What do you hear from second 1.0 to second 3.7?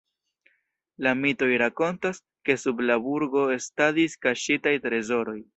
La mitoj rakontas, ke sub la burgo